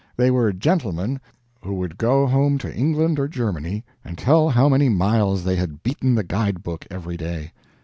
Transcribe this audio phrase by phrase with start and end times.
[0.17, 1.21] They were gentlemen
[1.61, 5.83] who would go home to England or Germany and tell how many miles they had
[5.83, 7.51] beaten the guide book every day.